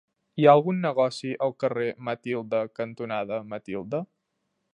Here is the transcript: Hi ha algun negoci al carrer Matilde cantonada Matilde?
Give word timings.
Hi 0.39 0.45
ha 0.45 0.53
algun 0.55 0.79
negoci 0.85 1.33
al 1.47 1.53
carrer 1.65 1.91
Matilde 2.09 2.63
cantonada 2.81 3.43
Matilde? 3.53 4.03